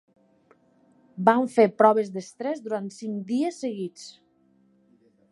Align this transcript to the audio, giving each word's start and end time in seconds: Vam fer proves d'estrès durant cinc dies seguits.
Vam 1.27 1.43
fer 1.57 1.65
proves 1.81 2.09
d'estrès 2.15 2.63
durant 2.67 2.87
cinc 2.95 3.19
dies 3.33 3.59
seguits. 3.65 4.07